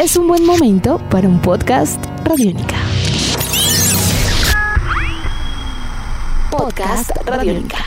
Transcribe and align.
Es 0.00 0.16
un 0.16 0.28
buen 0.28 0.46
momento 0.46 0.98
para 1.10 1.28
un 1.28 1.40
podcast 1.42 2.02
Radiónica. 2.24 2.76
Podcast 6.50 7.10
Radiónica. 7.26 7.78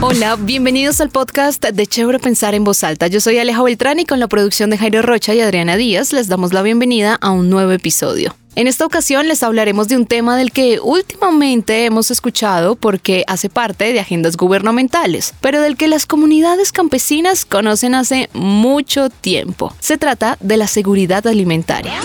Hola, 0.00 0.36
bienvenidos 0.36 1.00
al 1.02 1.10
podcast 1.10 1.62
de 1.62 1.86
Chévere 1.86 2.18
Pensar 2.18 2.54
en 2.54 2.64
Voz 2.64 2.82
Alta. 2.84 3.06
Yo 3.06 3.20
soy 3.20 3.38
Aleja 3.38 3.62
Beltrán 3.62 4.00
y 4.00 4.06
con 4.06 4.18
la 4.18 4.28
producción 4.28 4.70
de 4.70 4.78
Jairo 4.78 5.02
Rocha 5.02 5.34
y 5.34 5.40
Adriana 5.40 5.76
Díaz 5.76 6.14
les 6.14 6.26
damos 6.26 6.54
la 6.54 6.62
bienvenida 6.62 7.18
a 7.20 7.30
un 7.30 7.50
nuevo 7.50 7.72
episodio. 7.72 8.34
En 8.56 8.66
esta 8.66 8.84
ocasión 8.84 9.28
les 9.28 9.42
hablaremos 9.42 9.86
de 9.86 9.96
un 9.96 10.06
tema 10.06 10.36
del 10.36 10.50
que 10.50 10.80
últimamente 10.80 11.84
hemos 11.84 12.10
escuchado 12.10 12.74
porque 12.74 13.24
hace 13.28 13.48
parte 13.48 13.92
de 13.92 14.00
agendas 14.00 14.36
gubernamentales, 14.36 15.34
pero 15.40 15.60
del 15.60 15.76
que 15.76 15.86
las 15.86 16.04
comunidades 16.04 16.72
campesinas 16.72 17.44
conocen 17.44 17.94
hace 17.94 18.28
mucho 18.32 19.08
tiempo. 19.08 19.74
Se 19.78 19.98
trata 19.98 20.36
de 20.40 20.56
la 20.56 20.66
seguridad 20.66 21.26
alimentaria. 21.28 22.00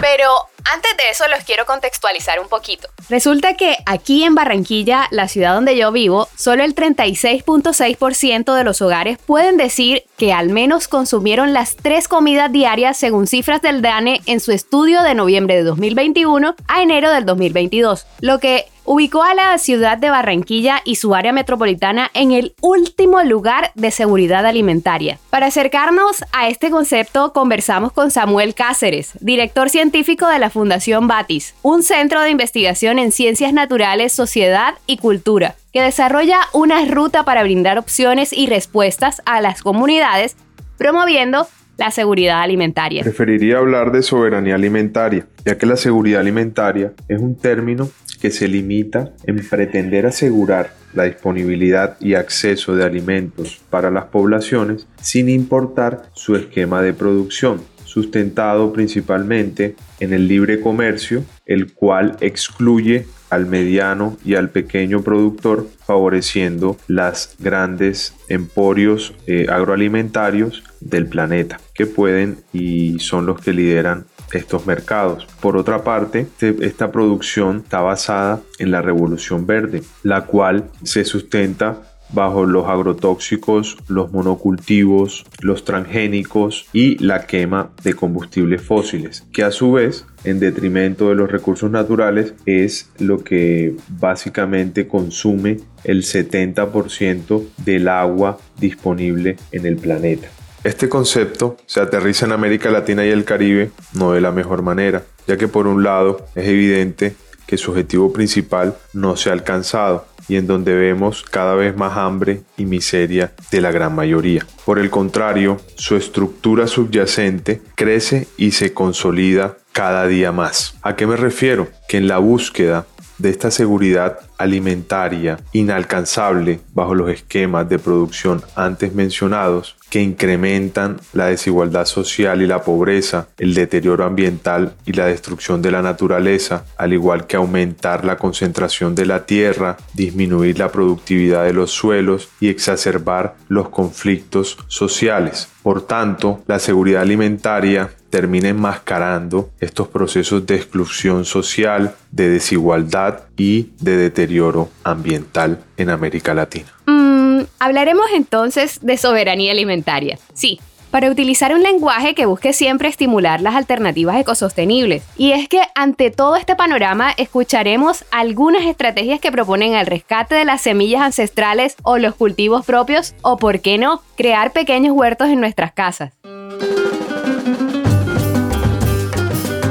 Pero 0.00 0.28
antes 0.72 0.96
de 0.96 1.10
eso 1.10 1.24
los 1.28 1.44
quiero 1.44 1.66
contextualizar 1.66 2.40
un 2.40 2.48
poquito. 2.48 2.88
Resulta 3.08 3.54
que 3.54 3.76
aquí 3.86 4.24
en 4.24 4.34
Barranquilla, 4.34 5.08
la 5.10 5.28
ciudad 5.28 5.54
donde 5.54 5.76
yo 5.76 5.92
vivo, 5.92 6.28
solo 6.36 6.64
el 6.64 6.74
36.6% 6.74 8.54
de 8.54 8.64
los 8.64 8.82
hogares 8.82 9.18
pueden 9.18 9.56
decir 9.56 10.04
que 10.16 10.32
al 10.32 10.50
menos 10.50 10.88
consumieron 10.88 11.52
las 11.52 11.76
tres 11.76 12.08
comidas 12.08 12.52
diarias 12.52 12.96
según 12.96 13.26
cifras 13.26 13.62
del 13.62 13.82
DANE 13.82 14.20
en 14.26 14.40
su 14.40 14.52
estudio 14.52 15.02
de 15.02 15.14
noviembre 15.14 15.56
de 15.56 15.62
2021 15.62 16.54
a 16.66 16.82
enero 16.82 17.10
del 17.12 17.24
2022, 17.24 18.06
lo 18.20 18.38
que 18.38 18.66
ubicó 18.88 19.22
a 19.22 19.34
la 19.34 19.58
ciudad 19.58 19.98
de 19.98 20.08
Barranquilla 20.08 20.80
y 20.82 20.96
su 20.96 21.14
área 21.14 21.30
metropolitana 21.30 22.10
en 22.14 22.32
el 22.32 22.54
último 22.62 23.22
lugar 23.22 23.70
de 23.74 23.90
seguridad 23.90 24.46
alimentaria. 24.46 25.18
Para 25.28 25.46
acercarnos 25.46 26.24
a 26.32 26.48
este 26.48 26.70
concepto, 26.70 27.34
conversamos 27.34 27.92
con 27.92 28.10
Samuel 28.10 28.54
Cáceres, 28.54 29.12
director 29.20 29.68
científico 29.68 30.26
de 30.26 30.38
la 30.38 30.48
Fundación 30.48 31.06
Batis, 31.06 31.54
un 31.60 31.82
centro 31.82 32.22
de 32.22 32.30
investigación 32.30 32.98
en 32.98 33.12
ciencias 33.12 33.52
naturales, 33.52 34.14
sociedad 34.14 34.76
y 34.86 34.96
cultura, 34.96 35.56
que 35.70 35.82
desarrolla 35.82 36.38
una 36.54 36.82
ruta 36.86 37.24
para 37.24 37.42
brindar 37.42 37.76
opciones 37.76 38.32
y 38.32 38.46
respuestas 38.46 39.20
a 39.26 39.42
las 39.42 39.60
comunidades, 39.60 40.34
promoviendo 40.78 41.46
la 41.78 41.92
seguridad 41.92 42.42
alimentaria. 42.42 43.02
Preferiría 43.02 43.58
hablar 43.58 43.92
de 43.92 44.02
soberanía 44.02 44.56
alimentaria, 44.56 45.26
ya 45.44 45.56
que 45.56 45.64
la 45.64 45.76
seguridad 45.76 46.20
alimentaria 46.20 46.92
es 47.06 47.20
un 47.20 47.36
término 47.36 47.88
que 48.20 48.32
se 48.32 48.48
limita 48.48 49.12
en 49.24 49.38
pretender 49.48 50.04
asegurar 50.04 50.72
la 50.92 51.04
disponibilidad 51.04 51.96
y 52.00 52.14
acceso 52.14 52.74
de 52.74 52.84
alimentos 52.84 53.60
para 53.70 53.90
las 53.92 54.06
poblaciones 54.06 54.88
sin 55.00 55.28
importar 55.28 56.02
su 56.14 56.34
esquema 56.34 56.82
de 56.82 56.94
producción, 56.94 57.60
sustentado 57.84 58.72
principalmente 58.72 59.76
en 60.00 60.12
el 60.12 60.26
libre 60.26 60.60
comercio, 60.60 61.22
el 61.46 61.72
cual 61.72 62.16
excluye 62.20 63.06
al 63.30 63.46
mediano 63.46 64.16
y 64.24 64.34
al 64.34 64.50
pequeño 64.50 65.02
productor, 65.02 65.66
favoreciendo 65.86 66.76
las 66.86 67.36
grandes 67.38 68.14
emporios 68.28 69.14
eh, 69.26 69.46
agroalimentarios 69.48 70.62
del 70.80 71.06
planeta, 71.06 71.60
que 71.74 71.86
pueden 71.86 72.38
y 72.52 72.98
son 73.00 73.26
los 73.26 73.40
que 73.40 73.52
lideran 73.52 74.06
estos 74.32 74.66
mercados. 74.66 75.26
Por 75.40 75.56
otra 75.56 75.84
parte, 75.84 76.20
este, 76.20 76.56
esta 76.66 76.92
producción 76.92 77.62
está 77.64 77.80
basada 77.80 78.40
en 78.58 78.70
la 78.70 78.82
revolución 78.82 79.46
verde, 79.46 79.82
la 80.02 80.26
cual 80.26 80.64
se 80.82 81.04
sustenta 81.04 81.82
bajo 82.10 82.46
los 82.46 82.66
agrotóxicos, 82.66 83.76
los 83.88 84.12
monocultivos, 84.12 85.24
los 85.40 85.64
transgénicos 85.64 86.66
y 86.72 87.02
la 87.04 87.26
quema 87.26 87.70
de 87.82 87.94
combustibles 87.94 88.62
fósiles, 88.62 89.26
que 89.32 89.44
a 89.44 89.50
su 89.50 89.72
vez, 89.72 90.06
en 90.24 90.40
detrimento 90.40 91.08
de 91.08 91.14
los 91.14 91.30
recursos 91.30 91.70
naturales, 91.70 92.34
es 92.46 92.90
lo 92.98 93.22
que 93.22 93.76
básicamente 93.88 94.88
consume 94.88 95.58
el 95.84 96.02
70% 96.02 97.44
del 97.64 97.88
agua 97.88 98.38
disponible 98.58 99.36
en 99.52 99.66
el 99.66 99.76
planeta. 99.76 100.28
Este 100.64 100.88
concepto 100.88 101.56
se 101.66 101.80
aterriza 101.80 102.26
en 102.26 102.32
América 102.32 102.70
Latina 102.70 103.06
y 103.06 103.10
el 103.10 103.24
Caribe 103.24 103.70
no 103.94 104.12
de 104.12 104.20
la 104.20 104.32
mejor 104.32 104.62
manera, 104.62 105.04
ya 105.26 105.36
que 105.36 105.46
por 105.46 105.68
un 105.68 105.84
lado 105.84 106.26
es 106.34 106.48
evidente 106.48 107.14
que 107.46 107.56
su 107.56 107.70
objetivo 107.70 108.12
principal 108.12 108.76
no 108.92 109.16
se 109.16 109.30
ha 109.30 109.32
alcanzado 109.32 110.04
y 110.28 110.36
en 110.36 110.46
donde 110.46 110.74
vemos 110.74 111.22
cada 111.22 111.54
vez 111.54 111.76
más 111.76 111.96
hambre 111.96 112.42
y 112.56 112.66
miseria 112.66 113.32
de 113.50 113.60
la 113.60 113.72
gran 113.72 113.94
mayoría. 113.94 114.46
Por 114.64 114.78
el 114.78 114.90
contrario, 114.90 115.58
su 115.74 115.96
estructura 115.96 116.66
subyacente 116.66 117.62
crece 117.74 118.28
y 118.36 118.52
se 118.52 118.72
consolida 118.72 119.56
cada 119.72 120.06
día 120.06 120.32
más. 120.32 120.74
¿A 120.82 120.96
qué 120.96 121.06
me 121.06 121.16
refiero? 121.16 121.68
Que 121.88 121.98
en 121.98 122.08
la 122.08 122.18
búsqueda 122.18 122.86
de 123.18 123.30
esta 123.30 123.50
seguridad 123.50 124.18
alimentaria 124.38 125.38
inalcanzable 125.52 126.60
bajo 126.72 126.94
los 126.94 127.10
esquemas 127.10 127.68
de 127.68 127.78
producción 127.78 128.42
antes 128.54 128.94
mencionados 128.94 129.76
que 129.90 130.02
incrementan 130.02 131.00
la 131.12 131.26
desigualdad 131.26 131.86
social 131.86 132.42
y 132.42 132.46
la 132.46 132.62
pobreza, 132.62 133.28
el 133.38 133.54
deterioro 133.54 134.04
ambiental 134.04 134.74
y 134.84 134.92
la 134.92 135.06
destrucción 135.06 135.62
de 135.62 135.70
la 135.70 135.82
naturaleza, 135.82 136.64
al 136.76 136.92
igual 136.92 137.26
que 137.26 137.36
aumentar 137.36 138.04
la 138.04 138.16
concentración 138.16 138.94
de 138.94 139.06
la 139.06 139.24
tierra, 139.24 139.76
disminuir 139.94 140.58
la 140.58 140.70
productividad 140.70 141.44
de 141.44 141.54
los 141.54 141.70
suelos 141.70 142.28
y 142.40 142.48
exacerbar 142.48 143.36
los 143.48 143.70
conflictos 143.70 144.58
sociales. 144.68 145.48
Por 145.62 145.86
tanto, 145.86 146.42
la 146.46 146.58
seguridad 146.58 147.02
alimentaria 147.02 147.90
termina 148.10 148.48
enmascarando 148.48 149.50
estos 149.60 149.88
procesos 149.88 150.46
de 150.46 150.56
exclusión 150.56 151.24
social, 151.24 151.94
de 152.10 152.28
desigualdad 152.28 153.20
y 153.36 153.70
de 153.80 153.96
deterioro 153.96 154.70
ambiental 154.84 155.60
en 155.76 155.90
América 155.90 156.34
Latina. 156.34 156.68
Mm, 156.86 157.42
hablaremos 157.58 158.06
entonces 158.14 158.80
de 158.82 158.96
soberanía 158.96 159.52
alimentaria. 159.52 160.18
Sí, 160.32 160.58
para 160.90 161.10
utilizar 161.10 161.54
un 161.54 161.62
lenguaje 161.62 162.14
que 162.14 162.26
busque 162.26 162.52
siempre 162.52 162.88
estimular 162.88 163.40
las 163.40 163.54
alternativas 163.54 164.16
ecosostenibles. 164.16 165.02
Y 165.16 165.32
es 165.32 165.48
que 165.48 165.60
ante 165.74 166.10
todo 166.10 166.36
este 166.36 166.56
panorama 166.56 167.12
escucharemos 167.16 168.04
algunas 168.10 168.64
estrategias 168.64 169.20
que 169.20 169.32
proponen 169.32 169.74
el 169.74 169.86
rescate 169.86 170.34
de 170.34 170.44
las 170.44 170.62
semillas 170.62 171.02
ancestrales 171.02 171.76
o 171.82 171.98
los 171.98 172.14
cultivos 172.14 172.64
propios 172.64 173.14
o, 173.22 173.36
por 173.36 173.60
qué 173.60 173.78
no, 173.78 174.02
crear 174.16 174.52
pequeños 174.52 174.96
huertos 174.96 175.28
en 175.28 175.40
nuestras 175.40 175.72
casas. 175.72 176.12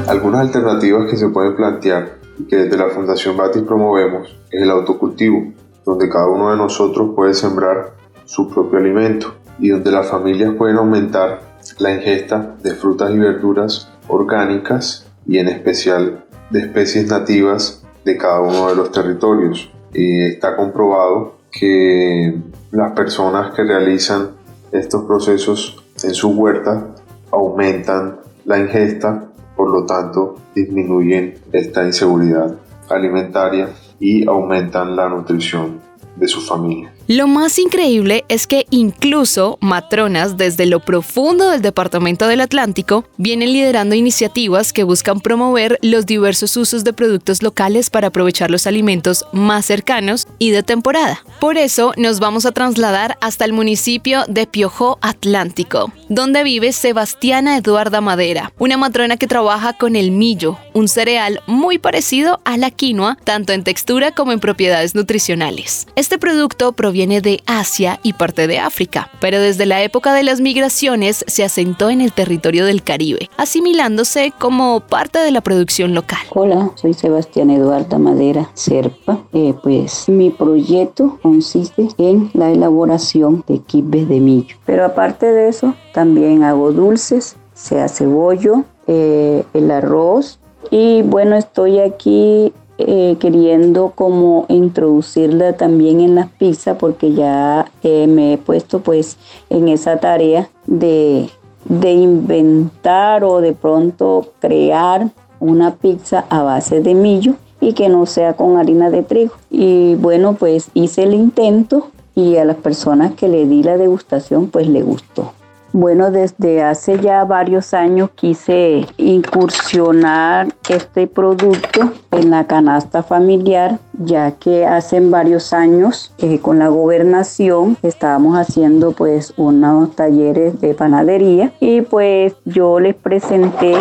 Algunas 0.08 0.40
alternativas 0.40 1.10
que 1.10 1.18
se 1.18 1.28
pueden 1.28 1.54
plantear 1.54 2.16
y 2.38 2.44
que 2.44 2.56
desde 2.56 2.78
la 2.78 2.88
Fundación 2.88 3.36
Batis 3.36 3.60
promovemos 3.60 4.34
es 4.50 4.62
el 4.62 4.70
autocultivo, 4.70 5.52
donde 5.84 6.08
cada 6.08 6.28
uno 6.28 6.50
de 6.50 6.56
nosotros 6.56 7.10
puede 7.14 7.34
sembrar 7.34 7.92
su 8.24 8.48
propio 8.48 8.78
alimento 8.78 9.34
y 9.58 9.68
donde 9.68 9.92
las 9.92 10.08
familias 10.08 10.54
pueden 10.54 10.78
aumentar 10.78 11.42
la 11.78 11.92
ingesta 11.92 12.56
de 12.62 12.74
frutas 12.74 13.10
y 13.10 13.18
verduras 13.18 13.92
orgánicas 14.08 15.06
y 15.26 15.40
en 15.40 15.48
especial 15.48 16.24
de 16.48 16.60
especies 16.60 17.06
nativas 17.10 17.84
de 18.06 18.16
cada 18.16 18.40
uno 18.40 18.70
de 18.70 18.76
los 18.76 18.90
territorios. 18.90 19.70
Y 19.92 20.22
está 20.22 20.56
comprobado 20.56 21.34
que 21.52 22.34
las 22.70 22.92
personas 22.92 23.54
que 23.54 23.62
realizan 23.62 24.30
estos 24.72 25.04
procesos 25.04 25.84
en 26.02 26.14
su 26.14 26.30
huerta 26.30 26.94
aumentan 27.30 28.20
la 28.46 28.58
ingesta 28.58 29.27
por 29.58 29.70
lo 29.70 29.84
tanto 29.84 30.36
disminuyen 30.54 31.34
esta 31.52 31.84
inseguridad 31.84 32.56
alimentaria 32.88 33.68
y 33.98 34.24
aumentan 34.24 34.94
la 34.94 35.08
nutrición 35.08 35.80
de 36.14 36.28
su 36.28 36.40
familia. 36.40 36.92
Lo 37.10 37.26
más 37.26 37.58
increíble 37.58 38.26
es 38.28 38.46
que 38.46 38.66
incluso 38.68 39.56
matronas 39.62 40.36
desde 40.36 40.66
lo 40.66 40.80
profundo 40.80 41.48
del 41.48 41.62
Departamento 41.62 42.28
del 42.28 42.42
Atlántico 42.42 43.06
vienen 43.16 43.54
liderando 43.54 43.94
iniciativas 43.94 44.74
que 44.74 44.82
buscan 44.82 45.20
promover 45.20 45.78
los 45.80 46.04
diversos 46.04 46.54
usos 46.58 46.84
de 46.84 46.92
productos 46.92 47.42
locales 47.42 47.88
para 47.88 48.08
aprovechar 48.08 48.50
los 48.50 48.66
alimentos 48.66 49.24
más 49.32 49.64
cercanos 49.64 50.28
y 50.38 50.50
de 50.50 50.62
temporada. 50.62 51.24
Por 51.40 51.56
eso 51.56 51.94
nos 51.96 52.20
vamos 52.20 52.44
a 52.44 52.52
trasladar 52.52 53.16
hasta 53.22 53.46
el 53.46 53.54
municipio 53.54 54.26
de 54.28 54.46
Piojó 54.46 54.98
Atlántico, 55.00 55.90
donde 56.10 56.44
vive 56.44 56.74
Sebastiana 56.74 57.56
Eduarda 57.56 58.02
Madera, 58.02 58.52
una 58.58 58.76
matrona 58.76 59.16
que 59.16 59.26
trabaja 59.26 59.72
con 59.72 59.96
el 59.96 60.10
millo, 60.10 60.58
un 60.74 60.88
cereal 60.88 61.40
muy 61.46 61.78
parecido 61.78 62.42
a 62.44 62.58
la 62.58 62.70
quinoa, 62.70 63.16
tanto 63.24 63.54
en 63.54 63.64
textura 63.64 64.12
como 64.12 64.32
en 64.32 64.40
propiedades 64.40 64.94
nutricionales 64.94 65.86
Este 65.96 66.18
producto 66.18 66.72
proviene 66.72 66.97
de 67.06 67.40
Asia 67.46 68.00
y 68.02 68.14
parte 68.14 68.48
de 68.48 68.58
África, 68.58 69.08
pero 69.20 69.38
desde 69.38 69.66
la 69.66 69.84
época 69.84 70.12
de 70.12 70.24
las 70.24 70.40
migraciones 70.40 71.24
se 71.28 71.44
asentó 71.44 71.90
en 71.90 72.00
el 72.00 72.12
territorio 72.12 72.66
del 72.66 72.82
Caribe, 72.82 73.30
asimilándose 73.36 74.32
como 74.36 74.80
parte 74.80 75.20
de 75.20 75.30
la 75.30 75.40
producción 75.40 75.94
local. 75.94 76.18
Hola, 76.30 76.72
soy 76.74 76.94
Sebastián 76.94 77.50
Eduardo 77.50 78.00
Madera 78.00 78.50
Serpa. 78.54 79.20
Eh, 79.32 79.54
pues 79.62 80.08
mi 80.08 80.30
proyecto 80.30 81.20
consiste 81.22 81.86
en 81.98 82.30
la 82.34 82.50
elaboración 82.50 83.44
de 83.46 83.60
kibes 83.60 84.08
de 84.08 84.18
millo, 84.18 84.56
pero 84.66 84.84
aparte 84.84 85.26
de 85.26 85.48
eso 85.50 85.76
también 85.92 86.42
hago 86.42 86.72
dulces, 86.72 87.36
se 87.54 87.80
hace 87.80 88.06
bollo, 88.06 88.64
eh, 88.88 89.44
el 89.54 89.70
arroz 89.70 90.40
y 90.72 91.02
bueno, 91.02 91.36
estoy 91.36 91.78
aquí 91.78 92.52
eh, 92.78 93.16
queriendo 93.18 93.92
como 93.94 94.46
introducirla 94.48 95.54
también 95.54 96.00
en 96.00 96.14
las 96.14 96.28
pizzas 96.28 96.76
porque 96.78 97.12
ya 97.12 97.70
eh, 97.82 98.06
me 98.06 98.34
he 98.34 98.38
puesto 98.38 98.80
pues 98.80 99.16
en 99.50 99.68
esa 99.68 99.98
tarea 99.98 100.48
de, 100.66 101.28
de 101.64 101.92
inventar 101.92 103.24
o 103.24 103.40
de 103.40 103.52
pronto 103.52 104.28
crear 104.38 105.10
una 105.40 105.74
pizza 105.74 106.24
a 106.30 106.42
base 106.42 106.80
de 106.80 106.94
millo 106.94 107.34
y 107.60 107.72
que 107.72 107.88
no 107.88 108.06
sea 108.06 108.34
con 108.34 108.56
harina 108.56 108.90
de 108.90 109.02
trigo. 109.02 109.34
Y 109.50 109.96
bueno, 109.96 110.34
pues 110.34 110.70
hice 110.74 111.02
el 111.02 111.14
intento 111.14 111.88
y 112.14 112.36
a 112.36 112.44
las 112.44 112.56
personas 112.56 113.14
que 113.14 113.28
le 113.28 113.46
di 113.46 113.62
la 113.62 113.76
degustación 113.76 114.48
pues 114.48 114.68
le 114.68 114.82
gustó. 114.82 115.32
Bueno, 115.72 116.10
desde 116.10 116.62
hace 116.62 116.98
ya 116.98 117.24
varios 117.24 117.74
años 117.74 118.10
quise 118.14 118.86
incursionar 118.96 120.48
este 120.68 121.06
producto 121.06 121.92
en 122.10 122.30
la 122.30 122.46
canasta 122.46 123.02
familiar, 123.02 123.78
ya 123.92 124.32
que 124.32 124.66
hace 124.66 125.00
varios 125.00 125.52
años 125.52 126.12
eh, 126.18 126.38
con 126.40 126.58
la 126.58 126.68
gobernación 126.68 127.76
estábamos 127.82 128.38
haciendo 128.38 128.92
pues 128.92 129.34
unos 129.36 129.94
talleres 129.94 130.58
de 130.60 130.72
panadería 130.72 131.52
y 131.60 131.82
pues 131.82 132.34
yo 132.46 132.80
les 132.80 132.94
presenté 132.94 133.74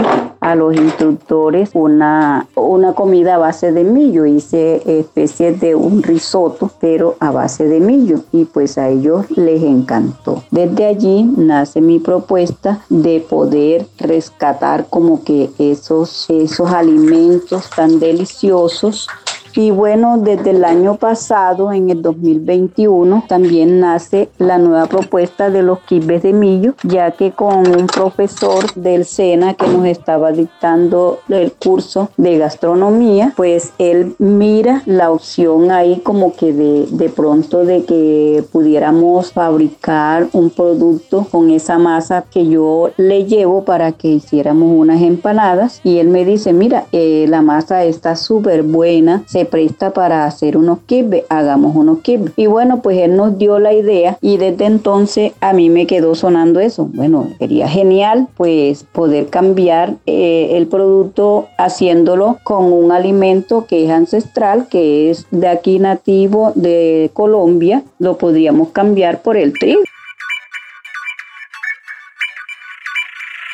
a 0.51 0.55
los 0.55 0.75
instructores 0.75 1.71
una, 1.73 2.47
una 2.55 2.93
comida 2.93 3.35
a 3.35 3.37
base 3.37 3.71
de 3.71 3.83
millo, 3.83 4.25
hice 4.25 4.99
especie 4.99 5.51
de 5.51 5.75
un 5.75 6.03
risotto 6.03 6.71
pero 6.79 7.15
a 7.19 7.31
base 7.31 7.67
de 7.67 7.79
millo 7.79 8.21
y 8.31 8.45
pues 8.45 8.77
a 8.77 8.89
ellos 8.89 9.29
les 9.31 9.61
encantó. 9.61 10.43
Desde 10.51 10.85
allí 10.85 11.23
nace 11.23 11.81
mi 11.81 11.99
propuesta 11.99 12.79
de 12.89 13.19
poder 13.19 13.87
rescatar 13.97 14.87
como 14.89 15.23
que 15.23 15.49
esos, 15.57 16.29
esos 16.29 16.71
alimentos 16.71 17.69
tan 17.69 17.99
deliciosos 17.99 19.07
y 19.57 19.71
bueno, 19.71 20.19
desde 20.19 20.51
el 20.51 20.63
año 20.63 20.97
pasado, 20.97 21.73
en 21.73 21.89
el 21.89 22.03
2021, 22.03 23.23
también 23.27 23.79
nace 23.79 24.29
la 24.37 24.59
nueva 24.59 24.85
propuesta 24.85 25.49
de 25.49 25.63
los 25.63 25.79
kibes 25.79 26.21
de 26.21 26.31
millo, 26.31 26.75
ya 26.83 27.09
que 27.09 27.31
con 27.31 27.67
un 27.67 27.87
profesor 27.87 28.71
del 28.75 29.03
SENA 29.03 29.55
que 29.55 29.67
nos 29.67 29.87
estaba 29.87 30.31
dictando 30.31 31.21
el 31.27 31.51
curso 31.53 32.09
de 32.17 32.37
gastronomía, 32.37 33.33
pues 33.35 33.73
él 33.79 34.15
mira 34.19 34.83
la 34.85 35.09
opción 35.09 35.71
ahí 35.71 36.01
como 36.01 36.33
que 36.33 36.53
de, 36.53 36.85
de 36.91 37.09
pronto 37.09 37.65
de 37.65 37.83
que 37.83 38.43
pudiéramos 38.51 39.31
fabricar 39.31 40.27
un 40.33 40.51
producto 40.51 41.25
con 41.31 41.49
esa 41.49 41.79
masa 41.79 42.25
que 42.29 42.47
yo 42.47 42.91
le 42.97 43.25
llevo 43.25 43.63
para 43.63 43.91
que 43.93 44.09
hiciéramos 44.09 44.69
unas 44.77 45.01
empanadas. 45.01 45.81
Y 45.83 45.97
él 45.97 46.09
me 46.09 46.25
dice, 46.25 46.53
mira, 46.53 46.85
eh, 46.91 47.25
la 47.27 47.41
masa 47.41 47.83
está 47.85 48.15
súper 48.15 48.61
buena, 48.61 49.23
se 49.25 49.46
presta 49.47 49.91
para 49.91 50.25
hacer 50.25 50.57
unos 50.57 50.79
kibbes, 50.85 51.23
hagamos 51.29 51.75
unos 51.75 51.99
kibbes. 51.99 52.33
Y 52.35 52.47
bueno, 52.47 52.81
pues 52.81 52.97
él 52.99 53.15
nos 53.15 53.37
dio 53.37 53.59
la 53.59 53.73
idea 53.73 54.17
y 54.21 54.37
desde 54.37 54.65
entonces 54.65 55.33
a 55.41 55.53
mí 55.53 55.69
me 55.69 55.87
quedó 55.87 56.15
sonando 56.15 56.59
eso. 56.59 56.89
Bueno, 56.93 57.29
sería 57.39 57.67
genial 57.67 58.27
pues 58.35 58.83
poder 58.83 59.27
cambiar 59.27 59.95
eh, 60.05 60.51
el 60.53 60.67
producto 60.67 61.47
haciéndolo 61.57 62.37
con 62.43 62.71
un 62.71 62.91
alimento 62.91 63.65
que 63.65 63.85
es 63.85 63.91
ancestral, 63.91 64.67
que 64.69 65.09
es 65.09 65.25
de 65.31 65.47
aquí 65.47 65.79
nativo 65.79 66.51
de 66.55 67.09
Colombia, 67.13 67.83
lo 67.99 68.17
podríamos 68.17 68.69
cambiar 68.69 69.21
por 69.21 69.37
el 69.37 69.53
trigo. 69.53 69.81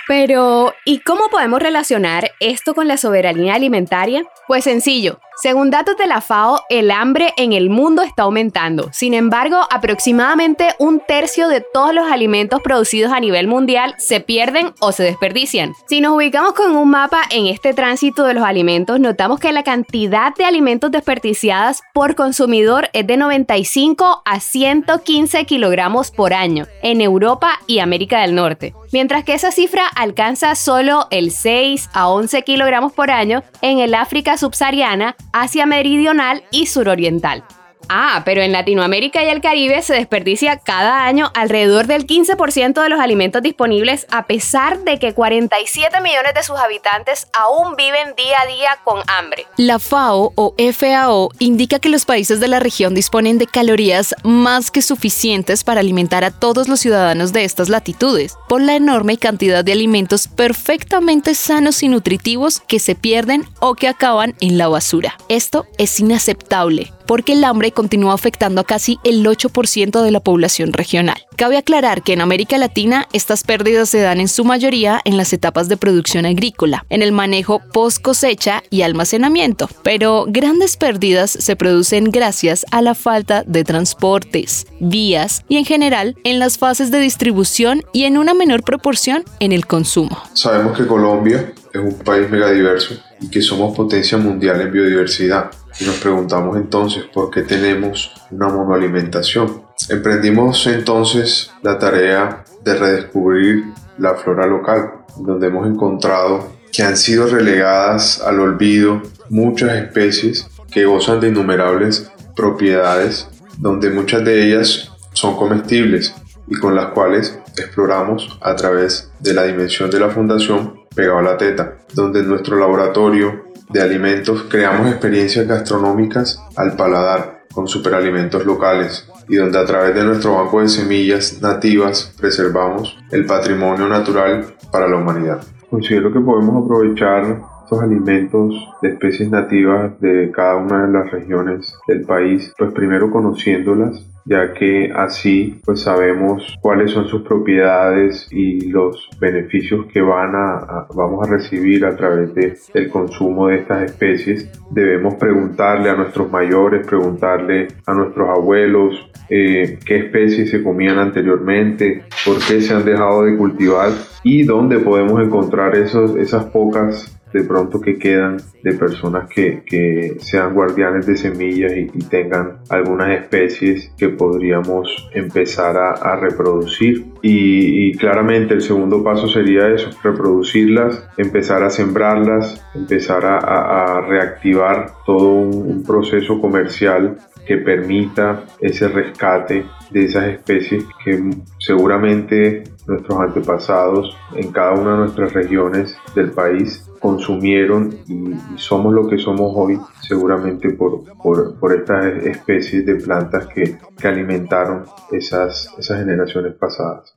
Pero, 0.07 0.73
¿y 0.85 0.99
cómo 0.99 1.29
podemos 1.31 1.61
relacionar 1.61 2.31
esto 2.39 2.75
con 2.75 2.87
la 2.87 2.97
soberanía 2.97 3.55
alimentaria? 3.55 4.23
Pues 4.47 4.65
sencillo, 4.65 5.19
según 5.35 5.71
datos 5.71 5.97
de 5.97 6.07
la 6.07 6.21
FAO, 6.21 6.61
el 6.69 6.91
hambre 6.91 7.33
en 7.37 7.53
el 7.53 7.69
mundo 7.69 8.01
está 8.03 8.23
aumentando. 8.23 8.89
Sin 8.93 9.13
embargo, 9.13 9.59
aproximadamente 9.71 10.75
un 10.77 10.99
tercio 10.99 11.47
de 11.47 11.61
todos 11.61 11.93
los 11.93 12.11
alimentos 12.11 12.61
producidos 12.61 13.11
a 13.11 13.19
nivel 13.19 13.47
mundial 13.47 13.95
se 13.97 14.19
pierden 14.19 14.73
o 14.79 14.91
se 14.91 15.03
desperdician. 15.03 15.73
Si 15.87 16.01
nos 16.01 16.15
ubicamos 16.15 16.53
con 16.53 16.75
un 16.75 16.89
mapa 16.89 17.23
en 17.31 17.47
este 17.47 17.73
tránsito 17.73 18.25
de 18.25 18.35
los 18.35 18.43
alimentos, 18.43 18.99
notamos 18.99 19.39
que 19.39 19.51
la 19.51 19.63
cantidad 19.63 20.35
de 20.35 20.45
alimentos 20.45 20.91
desperdiciadas 20.91 21.81
por 21.93 22.15
consumidor 22.15 22.89
es 22.93 23.07
de 23.07 23.17
95 23.17 24.21
a 24.25 24.39
115 24.39 25.45
kilogramos 25.45 26.11
por 26.11 26.33
año 26.33 26.67
en 26.81 27.01
Europa 27.01 27.59
y 27.67 27.79
América 27.79 28.21
del 28.21 28.35
Norte, 28.35 28.73
mientras 28.91 29.23
que 29.23 29.33
esa 29.33 29.51
cifra 29.51 29.87
alcanza 29.87 30.55
solo 30.55 31.07
el 31.09 31.31
6 31.31 31.89
a 31.93 32.09
11 32.09 32.43
kilogramos 32.43 32.93
por 32.93 33.11
año 33.11 33.43
en 33.61 33.79
el 33.79 33.95
África 33.95 34.37
subsahariana 34.37 35.15
Asia 35.35 35.65
Meridional 35.65 36.43
y 36.51 36.67
Suroriental. 36.67 37.43
Ah, 37.89 38.21
pero 38.25 38.41
en 38.41 38.51
Latinoamérica 38.51 39.23
y 39.23 39.29
el 39.29 39.41
Caribe 39.41 39.81
se 39.81 39.93
desperdicia 39.93 40.57
cada 40.57 41.05
año 41.05 41.31
alrededor 41.33 41.87
del 41.87 42.07
15% 42.07 42.81
de 42.81 42.89
los 42.89 42.99
alimentos 42.99 43.41
disponibles 43.41 44.07
a 44.11 44.25
pesar 44.25 44.79
de 44.79 44.99
que 44.99 45.13
47 45.13 46.01
millones 46.01 46.33
de 46.33 46.43
sus 46.43 46.57
habitantes 46.57 47.27
aún 47.33 47.75
viven 47.75 48.15
día 48.15 48.37
a 48.41 48.47
día 48.47 48.69
con 48.83 49.01
hambre. 49.07 49.45
La 49.57 49.79
FAO 49.79 50.31
o 50.35 50.55
FAO 50.73 51.29
indica 51.39 51.79
que 51.79 51.89
los 51.89 52.05
países 52.05 52.39
de 52.39 52.47
la 52.47 52.59
región 52.59 52.93
disponen 52.93 53.37
de 53.37 53.47
calorías 53.47 54.15
más 54.23 54.71
que 54.71 54.81
suficientes 54.81 55.63
para 55.63 55.81
alimentar 55.81 56.23
a 56.23 56.31
todos 56.31 56.67
los 56.67 56.79
ciudadanos 56.79 57.33
de 57.33 57.43
estas 57.43 57.69
latitudes, 57.69 58.35
por 58.47 58.61
la 58.61 58.75
enorme 58.75 59.17
cantidad 59.17 59.63
de 59.63 59.71
alimentos 59.71 60.27
perfectamente 60.27 61.35
sanos 61.35 61.83
y 61.83 61.89
nutritivos 61.89 62.61
que 62.61 62.79
se 62.79 62.95
pierden 62.95 63.45
o 63.59 63.75
que 63.75 63.87
acaban 63.87 64.35
en 64.39 64.57
la 64.57 64.67
basura. 64.67 65.17
Esto 65.29 65.65
es 65.77 65.99
inaceptable 65.99 66.91
porque 67.05 67.33
el 67.33 67.43
hambre 67.43 67.71
continúa 67.73 68.13
afectando 68.13 68.61
a 68.61 68.63
casi 68.63 68.99
el 69.03 69.25
8% 69.25 70.01
de 70.01 70.11
la 70.11 70.19
población 70.19 70.73
regional. 70.73 71.17
Cabe 71.35 71.57
aclarar 71.57 72.03
que 72.03 72.13
en 72.13 72.21
América 72.21 72.57
Latina 72.57 73.07
estas 73.11 73.43
pérdidas 73.43 73.89
se 73.89 73.99
dan 73.99 74.19
en 74.19 74.27
su 74.27 74.45
mayoría 74.45 75.01
en 75.05 75.17
las 75.17 75.33
etapas 75.33 75.67
de 75.67 75.77
producción 75.77 76.25
agrícola, 76.25 76.85
en 76.89 77.01
el 77.01 77.11
manejo 77.11 77.59
post 77.73 78.01
cosecha 78.01 78.63
y 78.69 78.83
almacenamiento, 78.83 79.67
pero 79.83 80.25
grandes 80.27 80.77
pérdidas 80.77 81.31
se 81.31 81.55
producen 81.55 82.05
gracias 82.05 82.65
a 82.71 82.81
la 82.81 82.95
falta 82.95 83.43
de 83.45 83.63
transportes, 83.63 84.67
vías 84.79 85.43
y 85.47 85.57
en 85.57 85.65
general 85.65 86.15
en 86.23 86.39
las 86.39 86.57
fases 86.57 86.91
de 86.91 86.99
distribución 86.99 87.83
y 87.93 88.03
en 88.03 88.17
una 88.17 88.33
menor 88.33 88.63
proporción 88.63 89.23
en 89.39 89.51
el 89.51 89.65
consumo. 89.65 90.17
Sabemos 90.33 90.77
que 90.77 90.85
Colombia 90.85 91.53
es 91.73 91.81
un 91.81 91.95
país 91.99 92.29
megadiverso 92.29 92.95
y 93.19 93.29
que 93.29 93.41
somos 93.41 93.75
potencia 93.75 94.17
mundial 94.17 94.61
en 94.61 94.71
biodiversidad. 94.71 95.51
Y 95.79 95.85
nos 95.85 95.95
preguntamos 95.97 96.57
entonces 96.57 97.03
por 97.05 97.31
qué 97.31 97.41
tenemos 97.41 98.11
una 98.31 98.47
monoalimentación. 98.49 99.63
Emprendimos 99.89 100.65
entonces 100.67 101.51
la 101.61 101.79
tarea 101.79 102.43
de 102.63 102.75
redescubrir 102.75 103.65
la 103.97 104.15
flora 104.15 104.45
local, 104.45 104.91
donde 105.17 105.47
hemos 105.47 105.67
encontrado 105.67 106.53
que 106.71 106.83
han 106.83 106.97
sido 106.97 107.27
relegadas 107.27 108.21
al 108.21 108.39
olvido 108.39 109.01
muchas 109.29 109.73
especies 109.73 110.47
que 110.71 110.85
gozan 110.85 111.19
de 111.19 111.29
innumerables 111.29 112.11
propiedades, 112.35 113.27
donde 113.57 113.89
muchas 113.89 114.23
de 114.25 114.47
ellas 114.47 114.91
son 115.13 115.35
comestibles 115.35 116.15
y 116.47 116.55
con 116.55 116.75
las 116.75 116.87
cuales 116.87 117.39
exploramos 117.57 118.39
a 118.41 118.55
través 118.55 119.11
de 119.19 119.33
la 119.33 119.43
dimensión 119.43 119.89
de 119.89 119.99
la 119.99 120.09
fundación 120.09 120.81
pegado 120.95 121.19
a 121.19 121.23
la 121.23 121.37
teta, 121.37 121.77
donde 121.93 122.23
nuestro 122.23 122.57
laboratorio 122.57 123.52
de 123.69 123.81
alimentos 123.81 124.45
creamos 124.49 124.87
experiencias 124.87 125.47
gastronómicas 125.47 126.41
al 126.55 126.75
paladar 126.75 127.43
con 127.53 127.67
superalimentos 127.67 128.45
locales 128.45 129.07
y 129.27 129.35
donde 129.35 129.59
a 129.59 129.65
través 129.65 129.95
de 129.95 130.03
nuestro 130.03 130.35
banco 130.35 130.61
de 130.61 130.69
semillas 130.69 131.41
nativas 131.41 132.13
preservamos 132.19 132.97
el 133.11 133.25
patrimonio 133.25 133.87
natural 133.87 134.55
para 134.71 134.87
la 134.87 134.97
humanidad. 134.97 135.43
Considero 135.69 136.11
que 136.11 136.19
podemos 136.19 136.63
aprovechar 136.63 137.41
alimentos 137.81 138.53
de 138.81 138.89
especies 138.89 139.29
nativas 139.29 139.99
de 139.99 140.31
cada 140.31 140.57
una 140.57 140.85
de 140.85 140.93
las 140.93 141.11
regiones 141.11 141.75
del 141.87 142.01
país, 142.05 142.53
pues 142.57 142.71
primero 142.71 143.11
conociéndolas 143.11 144.13
ya 144.25 144.53
que 144.53 144.91
así 144.95 145.59
pues 145.65 145.81
sabemos 145.81 146.55
cuáles 146.61 146.91
son 146.91 147.07
sus 147.07 147.23
propiedades 147.23 148.27
y 148.31 148.69
los 148.69 149.09
beneficios 149.19 149.85
que 149.87 150.01
van 150.01 150.35
a, 150.35 150.87
vamos 150.95 151.27
a 151.27 151.31
recibir 151.31 151.85
a 151.85 151.95
través 151.95 152.33
de, 152.33 152.57
del 152.73 152.89
consumo 152.89 153.47
de 153.47 153.57
estas 153.57 153.83
especies. 153.83 154.49
Debemos 154.71 155.15
preguntarle 155.15 155.89
a 155.89 155.95
nuestros 155.95 156.31
mayores 156.31 156.85
preguntarle 156.87 157.67
a 157.85 157.93
nuestros 157.93 158.29
abuelos 158.29 159.09
eh, 159.29 159.79
qué 159.85 159.97
especies 159.97 160.49
se 160.49 160.63
comían 160.63 160.99
anteriormente 160.99 162.03
por 162.25 162.37
qué 162.37 162.61
se 162.61 162.73
han 162.73 162.85
dejado 162.85 163.23
de 163.23 163.37
cultivar 163.37 163.89
y 164.23 164.43
dónde 164.43 164.79
podemos 164.79 165.21
encontrar 165.21 165.75
esos, 165.75 166.15
esas 166.17 166.45
pocas 166.45 167.19
de 167.33 167.43
pronto 167.43 167.81
que 167.81 167.97
quedan 167.97 168.37
de 168.63 168.73
personas 168.75 169.27
que, 169.27 169.63
que 169.65 170.17
sean 170.19 170.53
guardianes 170.53 171.07
de 171.07 171.17
semillas 171.17 171.73
y, 171.75 171.87
tengan 172.03 172.59
algunas 172.69 173.09
especies 173.17 173.91
que 173.97 174.09
podríamos 174.09 175.09
empezar 175.13 175.75
a, 175.77 176.15
reproducir. 176.17 177.05
Y, 177.21 177.93
claramente 177.97 178.53
el 178.53 178.61
segundo 178.61 179.03
paso 179.03 179.27
sería 179.27 179.69
eso, 179.69 179.89
reproducirlas, 180.03 181.07
empezar 181.17 181.63
a 181.63 181.69
sembrarlas, 181.69 182.63
empezar 182.75 183.25
a, 183.25 184.01
reactivar 184.01 184.91
todo 185.05 185.33
un 185.33 185.83
proceso 185.83 186.39
comercial 186.39 187.17
que 187.47 187.57
permita 187.57 188.43
ese 188.59 188.87
rescate 188.87 189.65
de 189.93 190.05
esas 190.05 190.25
especies 190.25 190.83
que 191.05 191.29
seguramente 191.59 192.63
nuestros 192.87 193.19
antepasados 193.19 194.17
en 194.35 194.51
cada 194.51 194.73
una 194.73 194.91
de 194.91 194.97
nuestras 194.97 195.33
regiones 195.33 195.95
del 196.15 196.31
país 196.31 196.89
consumieron 196.99 197.95
y, 198.07 198.33
somos 198.57 198.93
lo 198.93 199.07
que 199.07 199.17
somos 199.17 199.51
hoy 199.55 199.79
seguramente 200.01 200.69
por, 200.71 201.03
por, 201.21 201.73
estas 201.73 202.23
especies 202.25 202.85
de 202.85 202.95
plantas 202.95 203.47
que, 203.47 203.77
que 203.99 204.07
alimentaron 204.07 204.83
esas, 205.11 205.69
esas 205.77 205.99
generaciones 205.99 206.53
pasadas. 206.55 207.13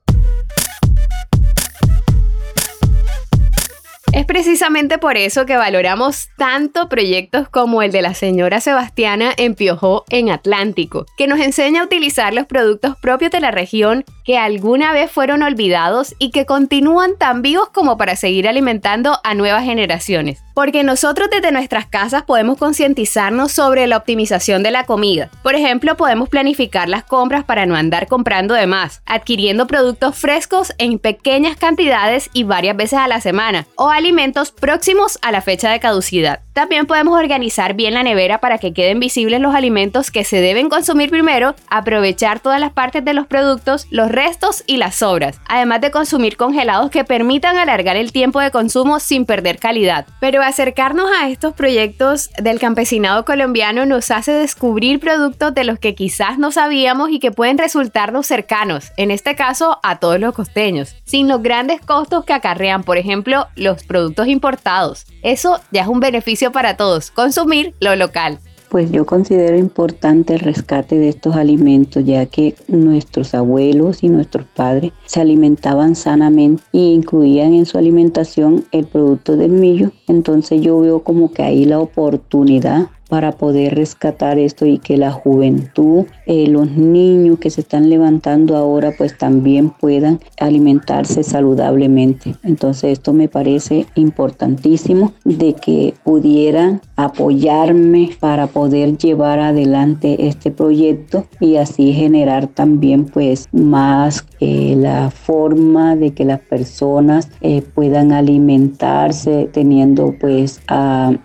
Es 4.17 4.25
precisamente 4.25 4.97
por 4.97 5.19
eso 5.19 5.45
que 5.45 5.59
valoramos 5.59 6.31
tanto 6.39 6.89
proyectos 6.89 7.51
como 7.51 7.83
el 7.83 7.93
de 7.93 8.01
la 8.01 8.15
señora 8.15 8.63
Sebastiana 8.63 9.35
en 9.37 9.55
Piojó 9.55 10.07
en 10.09 10.31
Atlántico, 10.31 11.05
que 11.19 11.27
nos 11.27 11.39
enseña 11.39 11.83
a 11.83 11.85
utilizar 11.85 12.33
los 12.33 12.47
productos 12.47 12.97
propios 12.97 13.31
de 13.31 13.41
la 13.41 13.51
región 13.51 14.07
que 14.25 14.39
alguna 14.39 14.95
vez 14.95 15.11
fueron 15.11 15.43
olvidados 15.43 16.15
y 16.19 16.31
que 16.31 16.47
continúan 16.47 17.19
tan 17.19 17.43
vivos 17.43 17.69
como 17.69 17.99
para 17.99 18.17
seguir 18.17 18.49
alimentando 18.49 19.19
a 19.23 19.35
nuevas 19.35 19.65
generaciones. 19.65 20.46
Porque 20.57 20.85
nosotros 20.85 21.29
desde 21.31 21.53
nuestras 21.53 21.85
casas 21.85 22.23
podemos 22.23 22.57
concientizarnos 22.57 23.53
sobre 23.53 23.87
la 23.87 23.99
optimización 23.99 24.63
de 24.63 24.71
la 24.71 24.85
comida. 24.85 25.29
Por 25.43 25.55
ejemplo, 25.55 25.99
podemos 25.99 26.31
planificar 26.31 26.89
las 26.89 27.05
compras 27.05 27.45
para 27.45 27.67
no 27.67 27.77
andar 27.77 28.07
comprando 28.07 28.55
de 28.55 28.67
más, 28.67 29.03
adquiriendo 29.05 29.67
productos 29.67 30.17
frescos 30.17 30.73
en 30.79 30.99
pequeñas 30.99 31.59
cantidades 31.59 32.31
y 32.33 32.45
varias 32.45 32.75
veces 32.75 32.99
a 32.99 33.07
la 33.07 33.21
semana, 33.21 33.67
o 33.75 33.91
alimentos 33.91 34.51
próximos 34.51 35.19
a 35.21 35.31
la 35.31 35.43
fecha 35.43 35.71
de 35.71 35.79
caducidad. 35.79 36.46
También 36.57 36.87
podemos 36.87 37.19
organizar 37.19 37.75
bien 37.75 37.93
la 37.93 38.03
nevera 38.03 38.39
para 38.39 38.57
que 38.57 38.73
queden 38.73 38.99
visibles 38.99 39.43
los 39.43 39.55
alimentos 39.55 40.11
que 40.11 40.25
se 40.25 40.41
deben 40.41 40.71
consumir 40.71 41.11
primero, 41.11 41.55
aprovechar 41.69 42.41
todas 42.41 42.59
las 42.59 42.73
partes 42.73 43.05
de 43.05 43.13
los 43.13 43.27
productos, 43.27 43.87
los 43.91 44.11
restos 44.11 44.65
y 44.67 44.79
las 44.79 44.95
sobras, 44.95 45.39
además 45.47 45.83
de 45.83 45.91
consumir 45.91 46.39
congelados 46.39 46.91
que 46.91 47.05
permitan 47.05 47.59
alargar 47.59 47.97
el 47.97 48.11
tiempo 48.11 48.41
de 48.41 48.51
consumo 48.51 49.01
sin 49.01 49.27
perder 49.27 49.59
calidad. 49.59 50.07
Pero 50.19 50.41
acercarnos 50.41 51.11
a 51.21 51.29
estos 51.29 51.53
proyectos 51.53 52.31
del 52.39 52.59
campesinado 52.59 53.27
colombiano 53.27 53.85
nos 53.85 54.11
hace 54.11 54.33
descubrir 54.33 54.99
productos 54.99 55.53
de 55.53 55.65
los 55.65 55.79
que 55.79 55.95
quizás 55.95 56.39
no 56.39 56.53
sabíamos 56.53 57.11
y 57.11 57.19
que 57.19 57.33
pueden 57.33 57.59
resultarnos 57.59 58.27
cercanos, 58.27 58.93
en 58.97 59.11
este 59.11 59.37
caso 59.37 59.79
a 59.83 59.99
todos 59.99 60.19
los 60.19 60.35
costeños, 60.35 60.97
sin 61.05 61.29
los 61.29 61.43
grandes 61.43 61.83
costos 61.83 62.25
que 62.25 62.33
acarrean, 62.33 62.83
por 62.83 62.97
ejemplo, 62.97 63.47
los 63.57 63.85
productos 63.85 64.27
importados. 64.27 65.05
Eso 65.27 65.59
ya 65.73 65.83
es 65.83 65.89
un 65.89 65.99
beneficio 65.99 66.53
para 66.53 66.77
todos, 66.77 67.11
consumir 67.11 67.75
lo 67.81 67.97
local. 67.97 68.39
Pues 68.69 68.93
yo 68.93 69.07
considero 69.07 69.59
importante 69.59 70.35
el 70.35 70.39
rescate 70.39 71.01
de 71.01 71.09
estos 71.09 71.35
alimentos, 71.35 72.05
ya 72.05 72.27
que 72.27 72.55
nuestros 72.69 73.35
abuelos 73.35 74.05
y 74.05 74.09
nuestros 74.09 74.47
padres 74.47 74.93
se 75.05 75.21
alimentaban 75.21 75.97
sanamente 75.97 76.63
y 76.71 76.93
incluían 76.93 77.55
en 77.55 77.67
su 77.67 77.77
alimentación 77.77 78.67
el 78.71 78.87
producto 78.87 79.37
del 79.37 79.51
millo. 79.51 79.91
Entonces 80.07 80.61
yo 80.61 80.79
veo 80.79 81.03
como 81.03 81.33
que 81.33 81.43
ahí 81.43 81.65
la 81.65 81.81
oportunidad 81.81 82.87
para 83.09 83.33
poder 83.33 83.75
rescatar 83.75 84.39
esto 84.39 84.67
y 84.67 84.79
que 84.79 84.97
la 84.97 85.13
juventud, 85.13 86.07
eh, 86.27 86.47
los 86.49 86.71
niños 86.71 87.39
que 87.39 87.51
se 87.51 87.61
están 87.61 87.89
levantando 87.89 88.57
ahora, 88.57 88.93
pues 88.97 89.17
también 89.17 89.71
puedan 89.71 90.21
alimentarse 90.39 91.23
saludablemente. 91.23 92.35
Entonces 92.43 92.93
esto 92.93 93.13
me 93.13 93.29
parece 93.29 93.87
importantísimo 93.95 95.13
de 95.25 95.55
que 95.55 95.95
pudieran 96.05 96.81
apoyarme 96.97 98.11
para 98.19 98.47
poder 98.47 98.99
llevar 98.99 99.39
adelante 99.39 100.27
este 100.27 100.51
proyecto 100.51 101.27
y 101.41 101.57
así 101.57 101.93
generar 101.93 102.49
también 102.49 103.05
pues 103.05 103.49
más 103.53 104.27
eh, 104.41 104.75
la 104.77 105.11
forma 105.11 105.97
de 105.97 106.13
que 106.13 106.25
las 106.25 106.41
personas 106.41 107.29
eh, 107.41 107.63
puedan 107.63 108.13
alimentarse 108.13 109.49
teniendo 109.53 110.15
pues 110.19 110.61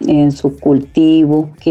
en 0.08 0.32
su 0.32 0.58
cultivo 0.58 1.50
que 1.60 1.71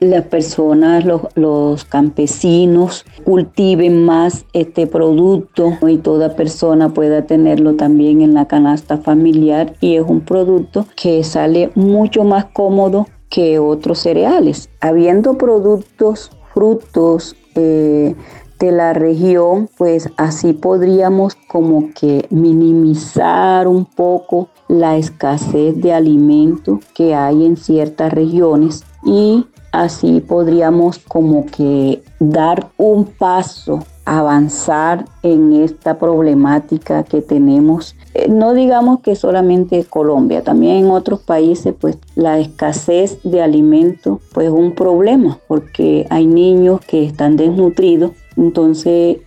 las 0.00 0.24
personas, 0.24 1.04
los, 1.04 1.84
campesinos 1.84 3.04
cultiven 3.24 4.04
más 4.04 4.44
este 4.52 4.86
producto 4.86 5.72
y 5.88 5.98
toda 5.98 6.36
persona 6.36 6.90
pueda 6.90 7.26
tenerlo 7.26 7.74
también 7.74 8.20
en 8.20 8.34
la 8.34 8.46
canasta 8.46 8.98
familiar 8.98 9.74
y 9.80 9.96
es 9.96 10.04
un 10.06 10.20
producto 10.20 10.86
que 10.94 11.24
sale 11.24 11.70
mucho 11.74 12.24
más 12.24 12.46
cómodo 12.46 13.06
que 13.28 13.58
otros 13.58 13.98
cereales. 14.00 14.68
Habiendo 14.80 15.38
productos, 15.38 16.30
frutos, 16.52 17.36
eh, 17.54 18.14
de 18.60 18.72
la 18.72 18.92
región, 18.92 19.68
pues 19.78 20.10
así 20.18 20.52
podríamos 20.52 21.34
como 21.48 21.90
que 21.98 22.26
minimizar 22.30 23.66
un 23.66 23.86
poco 23.86 24.50
la 24.68 24.98
escasez 24.98 25.80
de 25.80 25.94
alimentos 25.94 26.78
que 26.94 27.14
hay 27.14 27.46
en 27.46 27.56
ciertas 27.56 28.12
regiones 28.12 28.84
y 29.04 29.46
así 29.72 30.20
podríamos 30.20 30.98
como 30.98 31.46
que 31.46 32.02
dar 32.18 32.68
un 32.76 33.04
paso 33.04 33.84
avanzar 34.04 35.04
en 35.22 35.52
esta 35.52 35.98
problemática 35.98 37.04
que 37.04 37.22
tenemos. 37.22 37.94
Eh, 38.14 38.28
no 38.28 38.54
digamos 38.54 39.00
que 39.00 39.14
solamente 39.14 39.84
Colombia, 39.84 40.42
también 40.42 40.78
en 40.78 40.90
otros 40.90 41.20
países 41.20 41.74
pues 41.78 41.96
la 42.16 42.38
escasez 42.38 43.20
de 43.22 43.40
alimentos 43.40 44.18
pues 44.32 44.48
es 44.48 44.52
un 44.52 44.74
problema 44.74 45.38
porque 45.46 46.06
hay 46.10 46.26
niños 46.26 46.80
que 46.80 47.04
están 47.04 47.36
desnutridos. 47.36 48.10
Entonces 48.36 49.18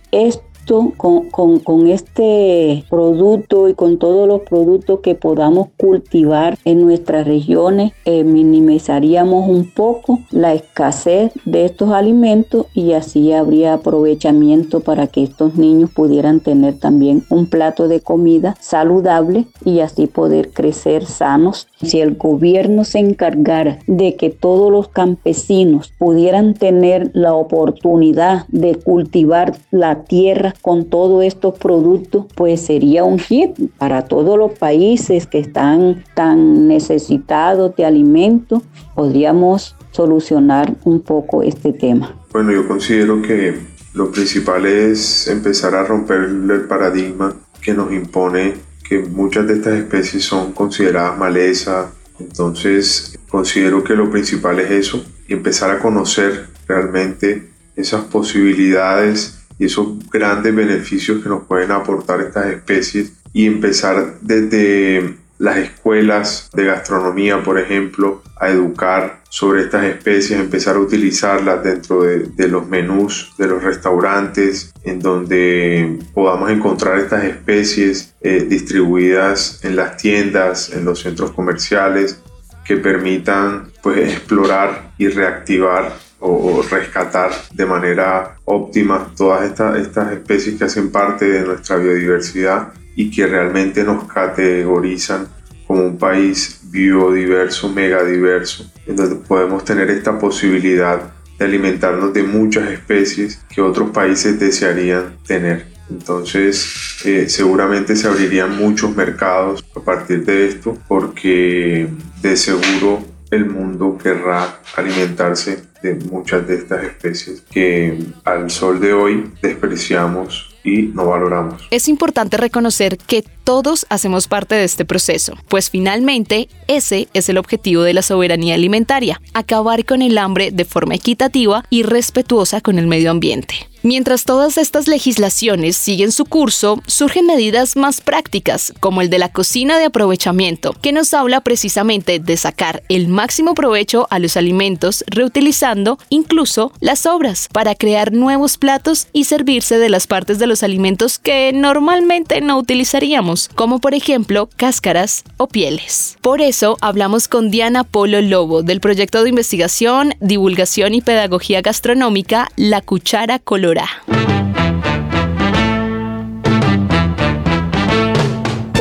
con, 0.66 1.88
este 1.88 2.84
producto 2.88 3.68
y 3.68 3.74
con 3.74 3.98
todos 3.98 4.26
los 4.26 4.42
productos 4.42 5.00
que 5.00 5.14
podamos 5.14 5.68
cultivar 5.76 6.58
en 6.64 6.82
nuestras 6.82 7.26
regiones, 7.26 7.92
eh, 8.04 8.24
minimizaríamos 8.24 9.48
un 9.48 9.70
poco 9.70 10.20
la 10.30 10.54
escasez 10.54 11.32
de 11.44 11.64
estos 11.64 11.90
alimentos 11.90 12.66
y 12.74 12.92
así 12.92 13.32
habría 13.32 13.74
aprovechamiento 13.74 14.80
para 14.80 15.06
que 15.06 15.22
estos 15.22 15.56
niños 15.56 15.90
pudieran 15.90 16.40
tener 16.40 16.78
también 16.78 17.24
un 17.30 17.46
plato 17.46 17.88
de 17.88 18.00
comida 18.00 18.56
saludable 18.60 19.46
y 19.64 19.80
así 19.80 20.06
poder 20.06 20.50
crecer 20.50 21.06
sanos. 21.06 21.68
Si 21.82 22.00
el 22.00 22.14
gobierno 22.14 22.84
se 22.84 22.98
encargara 22.98 23.78
de 23.86 24.16
que 24.16 24.30
todos 24.30 24.72
los 24.72 24.88
campesinos 24.88 25.92
pudieran 25.98 26.54
tener 26.54 27.10
la 27.14 27.34
oportunidad 27.34 28.46
de 28.48 28.76
cultivar 28.76 29.54
la 29.70 30.04
tierra 30.04 30.53
con 30.60 30.86
todos 30.86 31.24
estos 31.24 31.58
productos, 31.58 32.26
pues 32.34 32.60
sería 32.60 33.04
un 33.04 33.18
hit 33.18 33.50
para 33.78 34.06
todos 34.06 34.38
los 34.38 34.52
países 34.58 35.26
que 35.26 35.38
están 35.38 36.04
tan 36.14 36.68
necesitados 36.68 37.74
de 37.76 37.84
alimentos. 37.84 38.62
Podríamos 38.94 39.76
solucionar 39.90 40.74
un 40.84 41.00
poco 41.00 41.42
este 41.42 41.72
tema. 41.72 42.14
Bueno, 42.32 42.52
yo 42.52 42.66
considero 42.66 43.22
que 43.22 43.54
lo 43.94 44.10
principal 44.10 44.66
es 44.66 45.28
empezar 45.28 45.74
a 45.74 45.84
romper 45.84 46.22
el 46.22 46.62
paradigma 46.62 47.34
que 47.62 47.72
nos 47.72 47.92
impone 47.92 48.54
que 48.88 48.98
muchas 48.98 49.46
de 49.46 49.54
estas 49.54 49.74
especies 49.74 50.24
son 50.24 50.52
consideradas 50.52 51.16
maleza. 51.18 51.92
Entonces, 52.18 53.18
considero 53.28 53.82
que 53.82 53.94
lo 53.94 54.10
principal 54.10 54.60
es 54.60 54.70
eso 54.70 55.04
empezar 55.28 55.70
a 55.70 55.78
conocer 55.78 56.46
realmente 56.68 57.48
esas 57.76 58.04
posibilidades 58.04 59.43
y 59.58 59.66
esos 59.66 59.98
grandes 60.10 60.54
beneficios 60.54 61.22
que 61.22 61.28
nos 61.28 61.44
pueden 61.44 61.70
aportar 61.70 62.20
estas 62.20 62.46
especies 62.46 63.12
y 63.32 63.46
empezar 63.46 64.18
desde 64.20 65.16
las 65.38 65.58
escuelas 65.58 66.50
de 66.54 66.64
gastronomía, 66.64 67.42
por 67.42 67.58
ejemplo, 67.58 68.22
a 68.40 68.48
educar 68.48 69.20
sobre 69.28 69.62
estas 69.62 69.84
especies, 69.84 70.38
empezar 70.38 70.76
a 70.76 70.80
utilizarlas 70.80 71.62
dentro 71.64 72.02
de, 72.02 72.48
los 72.48 72.66
menús 72.68 73.34
de 73.36 73.48
los 73.48 73.62
restaurantes, 73.62 74.72
en 74.84 75.00
donde 75.00 75.98
podamos 76.14 76.50
encontrar 76.50 76.98
estas 76.98 77.24
especies 77.24 78.14
eh, 78.20 78.46
distribuidas 78.48 79.64
en 79.64 79.76
las 79.76 79.96
tiendas, 79.96 80.70
en 80.72 80.84
los 80.84 81.00
centros 81.00 81.32
comerciales, 81.32 82.20
que 82.64 82.76
permitan 82.76 83.72
pues, 83.82 84.14
explorar 84.14 84.92
y 84.98 85.08
reactivar 85.08 85.92
o, 86.26 86.62
rescatar 86.62 87.30
de 87.52 87.66
manera 87.66 88.36
óptima 88.46 89.12
todas 89.14 89.44
estas, 89.44 90.12
especies 90.12 90.56
que 90.56 90.64
hacen 90.64 90.90
parte 90.90 91.26
de 91.26 91.42
nuestra 91.42 91.76
biodiversidad 91.76 92.72
y 92.96 93.10
que 93.10 93.26
realmente 93.26 93.84
nos 93.84 94.04
categorizan 94.04 95.28
como 95.66 95.82
un 95.82 95.98
país 95.98 96.60
biodiverso, 96.70 97.68
megadiverso, 97.68 98.70
en 98.86 98.96
donde 98.96 99.16
podemos 99.16 99.64
tener 99.64 99.90
esta 99.90 100.18
posibilidad 100.18 101.12
de 101.38 101.44
alimentarnos 101.44 102.14
de 102.14 102.22
muchas 102.22 102.70
especies 102.70 103.42
que 103.54 103.60
otros 103.60 103.90
países 103.90 104.38
desearían 104.38 105.18
tener. 105.26 105.66
Entonces, 105.90 107.02
eh, 107.04 107.28
seguramente 107.28 107.96
se 107.96 108.08
abrirían 108.08 108.56
muchos 108.56 108.96
mercados 108.96 109.62
a 109.76 109.80
partir 109.80 110.24
de 110.24 110.46
esto, 110.46 110.78
porque 110.88 111.88
de 112.22 112.36
seguro 112.36 113.04
el 113.30 113.46
mundo 113.46 113.98
querrá 114.02 114.60
alimentarse 114.76 115.73
muchas 115.92 116.46
de 116.46 116.56
estas 116.56 116.84
especies 116.84 117.42
que 117.50 117.98
al 118.24 118.50
sol 118.50 118.80
de 118.80 118.94
hoy 118.94 119.30
despreciamos 119.42 120.54
y 120.64 120.84
no 120.94 121.06
valoramos. 121.06 121.68
Es 121.70 121.88
importante 121.88 122.38
reconocer 122.38 122.96
que 122.96 123.22
todos 123.44 123.86
hacemos 123.90 124.26
parte 124.26 124.54
de 124.54 124.64
este 124.64 124.84
proceso, 124.84 125.36
pues 125.48 125.70
finalmente 125.70 126.48
ese 126.66 127.08
es 127.12 127.28
el 127.28 127.38
objetivo 127.38 127.82
de 127.82 127.94
la 127.94 128.02
soberanía 128.02 128.54
alimentaria, 128.54 129.20
acabar 129.34 129.84
con 129.84 130.02
el 130.02 130.18
hambre 130.18 130.50
de 130.50 130.64
forma 130.64 130.94
equitativa 130.94 131.64
y 131.70 131.82
respetuosa 131.82 132.60
con 132.60 132.78
el 132.78 132.86
medio 132.86 133.10
ambiente. 133.10 133.68
Mientras 133.84 134.24
todas 134.24 134.56
estas 134.56 134.88
legislaciones 134.88 135.76
siguen 135.76 136.10
su 136.10 136.24
curso, 136.24 136.80
surgen 136.86 137.26
medidas 137.26 137.76
más 137.76 138.00
prácticas, 138.00 138.72
como 138.80 139.02
el 139.02 139.10
de 139.10 139.18
la 139.18 139.30
cocina 139.30 139.78
de 139.78 139.84
aprovechamiento, 139.84 140.72
que 140.72 140.90
nos 140.90 141.12
habla 141.12 141.42
precisamente 141.42 142.18
de 142.18 142.38
sacar 142.38 142.82
el 142.88 143.08
máximo 143.08 143.52
provecho 143.52 144.06
a 144.08 144.20
los 144.20 144.38
alimentos, 144.38 145.04
reutilizando 145.06 145.98
incluso 146.08 146.72
las 146.80 147.00
sobras, 147.00 147.48
para 147.52 147.74
crear 147.74 148.10
nuevos 148.14 148.56
platos 148.56 149.08
y 149.12 149.24
servirse 149.24 149.76
de 149.76 149.90
las 149.90 150.06
partes 150.06 150.38
de 150.38 150.46
los 150.46 150.62
alimentos 150.62 151.18
que 151.18 151.52
normalmente 151.52 152.40
no 152.40 152.56
utilizaríamos, 152.56 153.33
como 153.54 153.78
por 153.80 153.94
ejemplo 153.94 154.48
cáscaras 154.56 155.24
o 155.36 155.46
pieles. 155.46 156.16
Por 156.20 156.40
eso 156.40 156.76
hablamos 156.80 157.28
con 157.28 157.50
Diana 157.50 157.84
Polo 157.84 158.20
Lobo 158.20 158.62
del 158.62 158.80
proyecto 158.80 159.22
de 159.22 159.30
investigación, 159.30 160.14
divulgación 160.20 160.94
y 160.94 161.00
pedagogía 161.00 161.60
gastronómica 161.60 162.48
La 162.56 162.80
Cuchara 162.80 163.38
Colorada 163.38 163.90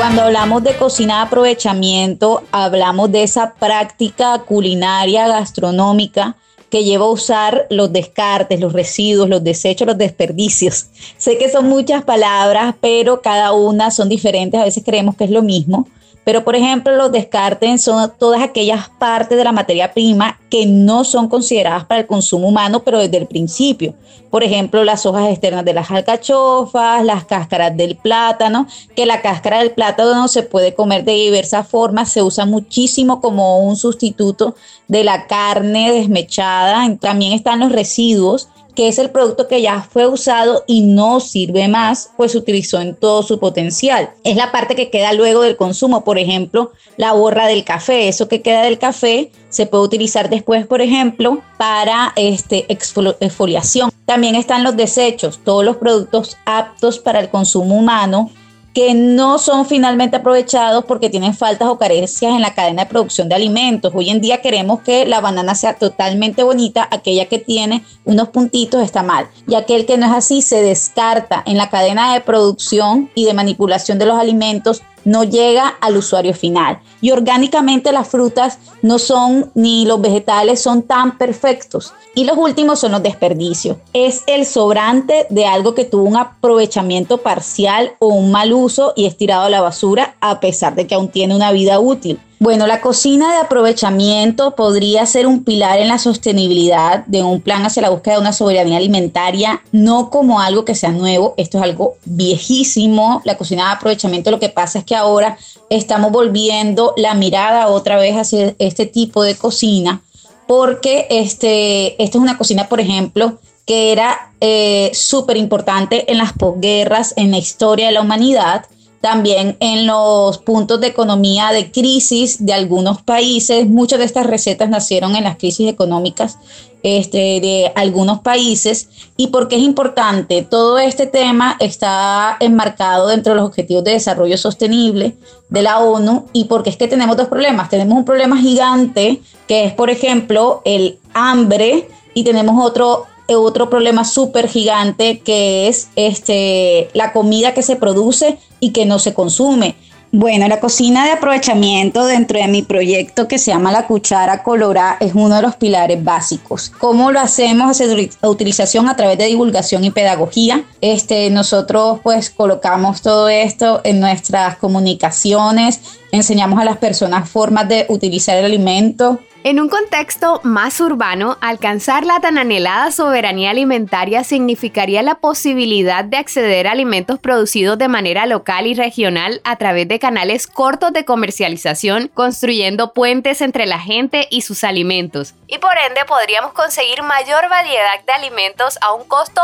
cuando 0.04 0.24
hablamos 0.24 0.64
de 0.64 0.76
cocina 0.76 1.16
de 1.16 1.22
aprovechamiento, 1.28 2.44
hablamos 2.52 3.10
de 3.12 3.24
esa 3.24 3.54
práctica 3.54 4.38
culinaria 4.40 5.30
gastronómica 5.30 6.36
que 6.74 6.84
lleva 6.84 7.06
a 7.06 7.10
usar 7.10 7.68
los 7.70 7.94
descartes, 7.94 8.60
los 8.60 8.74
residuos, 8.74 9.30
los 9.30 9.44
desechos, 9.44 9.86
los 9.86 9.96
desperdicios. 9.96 10.88
Sé 11.20 11.38
que 11.38 11.48
son 11.48 11.70
muchas 11.70 12.04
palabras, 12.04 12.74
pero 12.82 13.22
cada 13.22 13.52
una 13.52 13.92
son 13.92 14.10
diferentes, 14.10 14.60
a 14.60 14.64
veces 14.64 14.82
creemos 14.84 15.16
que 15.16 15.26
es 15.26 15.30
lo 15.30 15.44
mismo. 15.44 15.88
Pero, 16.24 16.44
por 16.44 16.56
ejemplo, 16.56 16.96
los 16.96 17.12
descartes 17.12 17.84
son 17.84 18.12
todas 18.18 18.42
aquellas 18.42 18.90
partes 18.90 19.38
de 19.38 19.44
la 19.44 19.52
materia 19.52 19.94
prima 19.94 20.40
que 20.50 20.66
no 20.66 21.04
son 21.04 21.28
consideradas 21.28 21.86
para 21.86 22.02
el 22.02 22.08
consumo 22.08 22.48
humano, 22.48 22.82
pero 22.84 23.00
desde 23.00 23.18
el 23.18 23.28
principio. 23.28 23.94
Por 24.30 24.44
ejemplo, 24.44 24.84
las 24.84 25.06
hojas 25.06 25.30
externas 25.30 25.64
de 25.64 25.74
las 25.74 25.92
alcachofas, 25.92 27.04
las 27.04 27.26
cáscaras 27.26 27.76
del 27.78 27.98
plátano, 27.98 28.68
que 28.96 29.06
la 29.06 29.22
cáscara 29.22 29.60
del 29.60 29.72
plátano 29.72 30.28
se 30.28 30.42
puede 30.44 30.74
comer 30.74 31.04
de 31.04 31.14
diversas 31.14 31.68
formas, 31.68 32.10
se 32.10 32.24
usa 32.24 32.46
muchísimo 32.46 33.22
como 33.22 33.60
un 33.60 33.76
sustituto 33.76 34.56
de 34.88 35.04
la 35.04 35.28
carne 35.28 35.92
desmechada. 35.92 36.98
También 37.00 37.34
están 37.34 37.60
los 37.60 37.72
residuos 37.72 38.50
que 38.76 38.88
es 38.88 39.00
el 39.00 39.10
producto 39.10 39.48
que 39.48 39.62
ya 39.62 39.82
fue 39.82 40.08
usado 40.08 40.64
y 40.68 40.82
no 40.82 41.20
sirve 41.20 41.68
más, 41.68 42.12
pues 42.18 42.36
utilizó 42.36 42.82
en 42.82 42.96
todo 42.96 43.24
su 43.24 43.40
potencial. 43.40 44.10
Es 44.24 44.36
la 44.36 44.52
parte 44.52 44.76
que 44.76 44.90
queda 44.90 45.14
luego 45.14 45.42
del 45.42 45.58
consumo, 45.58 46.04
por 46.04 46.18
ejemplo, 46.18 46.72
la 46.98 47.14
borra 47.14 47.48
del 47.48 47.64
café, 47.64 48.08
eso 48.08 48.28
que 48.28 48.42
queda 48.42 48.64
del 48.64 48.80
café 48.80 49.32
se 49.50 49.66
puede 49.66 49.84
utilizar 49.84 50.30
después, 50.30 50.66
por 50.66 50.82
ejemplo, 50.82 51.42
para 51.58 52.14
este 52.16 52.66
exfoliación. 52.72 53.92
También 54.06 54.36
están 54.36 54.64
los 54.64 54.76
desechos, 54.76 55.40
todos 55.44 55.64
los 55.64 55.78
productos 55.78 56.38
aptos 56.46 57.00
para 57.00 57.20
el 57.20 57.30
consumo 57.30 57.78
humano 57.78 58.32
que 58.74 58.94
no 58.96 59.38
son 59.38 59.66
finalmente 59.66 60.18
aprovechados 60.18 60.86
porque 60.86 61.10
tienen 61.10 61.36
faltas 61.36 61.68
o 61.68 61.78
carencias 61.78 62.34
en 62.34 62.42
la 62.42 62.56
cadena 62.56 62.84
de 62.84 62.90
producción 62.90 63.30
de 63.30 63.36
alimentos. 63.36 63.94
Hoy 63.96 64.10
en 64.10 64.20
día 64.20 64.42
queremos 64.42 64.82
que 64.82 65.06
la 65.06 65.22
banana 65.22 65.54
sea 65.54 65.76
totalmente 65.76 66.44
bonita, 66.44 66.88
aquella 66.90 67.28
que 67.28 67.38
tiene 67.38 67.84
unos 68.04 68.30
puntitos 68.30 68.82
está 68.82 69.04
mal, 69.04 69.28
y 69.48 69.56
aquel 69.56 69.86
que 69.86 69.98
no 69.98 70.08
es 70.08 70.12
así 70.12 70.42
se 70.42 70.62
descarta 70.62 71.44
en 71.46 71.58
la 71.58 71.70
cadena 71.70 72.14
de 72.14 72.22
producción 72.22 73.10
y 73.16 73.26
de 73.26 73.34
manipulación 73.34 74.00
de 74.00 74.06
los 74.08 74.18
alimentos 74.18 74.82
no 75.06 75.24
llega 75.24 75.68
al 75.82 75.98
usuario 75.98 76.34
final. 76.34 76.80
Y 77.02 77.12
orgánicamente 77.12 77.92
las 77.92 78.08
frutas 78.08 78.60
no 78.82 79.00
son 79.00 79.52
ni 79.54 79.86
los 79.86 80.02
vegetales 80.02 80.62
son 80.62 80.84
tan 80.84 81.18
perfectos. 81.18 81.94
Y 82.16 82.26
los 82.26 82.38
últimos 82.38 82.80
son 82.80 82.92
los 82.92 83.04
desperdicios. 83.04 83.78
Es 83.94 84.24
el 84.28 84.46
sobrante 84.46 85.26
de 85.30 85.46
algo 85.46 85.74
que 85.74 85.86
tuvo 85.86 86.04
un 86.04 86.18
aprovechamiento 86.18 87.18
parcial 87.20 87.94
o 88.00 88.08
un 88.08 88.32
mal 88.32 88.54
uso 88.54 88.94
y 88.96 89.06
es 89.06 89.18
tirado 89.18 89.44
a 89.46 89.50
la 89.50 89.62
basura 89.62 90.16
a 90.22 90.40
pesar 90.40 90.76
de 90.76 90.88
que 90.88 90.96
aún 90.96 91.10
tiene 91.10 91.36
una 91.36 91.52
vida 91.52 91.80
útil. 91.80 92.20
Bueno, 92.44 92.68
la 92.68 92.82
cocina 92.82 93.32
de 93.32 93.38
aprovechamiento 93.40 94.54
podría 94.54 95.06
ser 95.06 95.28
un 95.28 95.46
pilar 95.46 95.80
en 95.80 95.88
la 95.88 95.98
sostenibilidad 95.98 97.06
de 97.06 97.24
un 97.24 97.40
plan 97.40 97.66
hacia 97.66 97.82
la 97.84 97.90
búsqueda 97.90 98.16
de 98.16 98.20
una 98.20 98.34
soberanía 98.34 98.76
alimentaria, 98.76 99.62
no 99.72 100.10
como 100.10 100.42
algo 100.42 100.66
que 100.66 100.76
sea 100.76 100.92
nuevo, 100.92 101.36
esto 101.38 101.58
es 101.58 101.64
algo 101.64 101.96
viejísimo. 102.04 103.22
La 103.24 103.38
cocina 103.38 103.68
de 103.68 103.76
aprovechamiento 103.76 104.30
lo 104.30 104.42
que 104.42 104.50
pasa 104.50 104.80
es 104.80 104.84
que 104.84 104.94
ahora 104.94 105.38
estamos 105.70 106.12
volviendo 106.12 106.94
la 106.98 107.14
mirada 107.14 107.70
otra 107.70 107.96
vez 107.96 108.18
hacia 108.18 108.54
este 108.60 108.88
tipo 108.88 109.24
de 109.24 109.38
cocina, 109.38 110.02
porque 110.46 111.08
este, 111.12 111.92
esta 112.04 112.18
es 112.18 112.22
una 112.22 112.38
cocina, 112.38 112.68
por 112.68 112.82
ejemplo, 112.82 113.40
que 113.66 113.94
era 113.94 114.34
eh, 114.42 114.92
súper 114.94 115.38
importante 115.38 116.12
en 116.12 116.18
las 116.18 116.34
posguerras, 116.34 117.14
en 117.16 117.32
la 117.32 117.38
historia 117.38 117.86
de 117.86 117.94
la 117.94 118.02
humanidad 118.02 118.66
también 119.04 119.58
en 119.60 119.86
los 119.86 120.38
puntos 120.38 120.80
de 120.80 120.88
economía 120.88 121.52
de 121.52 121.74
crisis 121.74 122.46
de 122.46 122.54
algunos 122.54 123.02
países. 123.02 123.68
Muchas 123.68 124.00
de 124.00 124.06
estas 124.06 124.26
recetas 124.26 124.70
nacieron 124.70 125.18
en 125.18 125.26
las 125.26 125.36
crisis 125.36 125.70
económicas 125.70 126.38
este, 126.84 127.42
de 127.42 127.74
algunos 127.76 128.22
países. 128.22 128.88
¿Y 129.18 129.28
por 129.28 129.50
qué 129.50 129.58
es 129.58 129.62
importante? 129.62 130.42
Todo 130.44 130.80
este 130.80 131.06
tema 131.06 131.58
está 131.60 132.38
enmarcado 132.40 133.08
dentro 133.08 133.34
de 133.34 133.42
los 133.42 133.50
Objetivos 133.50 133.84
de 133.84 133.92
Desarrollo 133.92 134.38
Sostenible 134.38 135.18
de 135.50 135.62
la 135.62 135.80
ONU 135.80 136.28
y 136.32 136.46
porque 136.46 136.70
es 136.70 136.78
que 136.78 136.88
tenemos 136.88 137.18
dos 137.18 137.28
problemas. 137.28 137.70
Tenemos 137.70 137.98
un 137.98 138.06
problema 138.06 138.38
gigante 138.38 139.20
que 139.50 139.66
es, 139.66 139.74
por 139.74 139.90
ejemplo, 139.90 140.62
el 140.64 140.98
hambre 141.14 141.90
y 142.14 142.24
tenemos 142.24 142.56
otro 142.66 143.08
otro 143.36 143.70
problema 143.70 144.04
súper 144.04 144.48
gigante 144.48 145.20
que 145.20 145.68
es 145.68 145.90
este, 145.96 146.90
la 146.94 147.14
comida 147.14 147.54
que 147.54 147.64
se 147.64 147.76
produce 147.76 148.38
y 148.64 148.72
que 148.72 148.86
no 148.86 148.98
se 148.98 149.14
consume. 149.14 149.76
Bueno, 150.14 150.48
la 150.48 150.62
cocina 150.62 151.06
de 151.06 151.12
aprovechamiento 151.12 152.06
dentro 152.06 152.40
de 152.40 152.48
mi 152.48 152.62
proyecto 152.62 153.28
que 153.28 153.38
se 153.38 153.52
llama 153.52 153.74
La 153.74 153.88
Cuchara 153.88 154.42
Colorá 154.42 154.96
es 155.02 155.14
uno 155.16 155.36
de 155.36 155.42
los 155.42 155.56
pilares 155.56 156.02
básicos. 156.02 156.70
¿Cómo 156.70 157.12
lo 157.12 157.20
hacemos? 157.20 157.82
La 158.22 158.30
utilización 158.30 158.88
a 158.88 158.96
través 158.96 159.18
de 159.18 159.26
divulgación 159.26 159.84
y 159.84 159.92
pedagogía. 159.92 160.64
Este, 160.80 161.30
nosotros 161.30 162.00
pues 162.04 162.30
colocamos 162.30 163.02
todo 163.02 163.28
esto 163.28 163.82
en 163.84 164.00
nuestras 164.00 164.56
comunicaciones, 164.58 165.82
enseñamos 166.12 166.58
a 166.60 166.66
las 166.66 166.78
personas 166.78 167.28
formas 167.28 167.68
de 167.68 167.88
utilizar 167.90 168.38
el 168.38 168.46
alimento, 168.46 169.20
en 169.44 169.60
un 169.60 169.68
contexto 169.68 170.40
más 170.44 170.80
urbano, 170.80 171.38
alcanzar 171.42 172.06
la 172.06 172.22
tan 172.22 172.38
anhelada 172.38 172.92
soberanía 172.92 173.50
alimentaria 173.50 174.24
significaría 174.24 175.02
la 175.04 175.16
posibilidad 175.16 176.06
de 176.06 176.16
acceder 176.16 176.66
a 176.66 176.72
alimentos 176.72 177.20
producidos 177.20 177.78
de 177.78 177.90
manera 177.90 178.26
local 178.26 178.68
y 178.68 178.74
regional 178.74 179.42
a 179.44 179.58
través 179.58 179.90
de 179.90 180.00
canales 180.00 180.48
cortos 180.48 180.94
de 180.94 181.04
comercialización, 181.04 182.08
construyendo 182.14 182.94
puentes 182.94 183.42
entre 183.42 183.66
la 183.66 183.80
gente 183.80 184.28
y 184.30 184.44
sus 184.44 184.64
alimentos. 184.64 185.34
Y 185.48 185.58
por 185.58 185.78
ende 185.78 186.06
podríamos 186.08 186.54
conseguir 186.54 187.04
mayor 187.04 187.50
variedad 187.50 188.02
de 188.06 188.14
alimentos 188.14 188.78
a 188.82 188.94
un 188.94 189.04
costo 189.06 189.42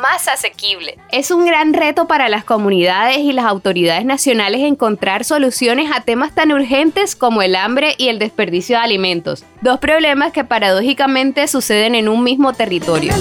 más 0.00 0.28
asequible. 0.28 0.98
Es 1.10 1.30
un 1.30 1.44
gran 1.44 1.74
reto 1.74 2.06
para 2.06 2.28
las 2.28 2.44
comunidades 2.44 3.18
y 3.18 3.32
las 3.32 3.44
autoridades 3.44 4.04
nacionales 4.04 4.60
encontrar 4.62 5.24
soluciones 5.24 5.90
a 5.94 6.00
temas 6.00 6.34
tan 6.34 6.52
urgentes 6.52 7.14
como 7.14 7.42
el 7.42 7.54
hambre 7.56 7.94
y 7.98 8.08
el 8.08 8.18
desperdicio 8.18 8.76
de 8.76 8.84
alimentos, 8.84 9.44
dos 9.60 9.78
problemas 9.78 10.32
que 10.32 10.44
paradójicamente 10.44 11.46
suceden 11.46 11.94
en 11.94 12.08
un 12.08 12.22
mismo 12.24 12.52
territorio. 12.52 13.12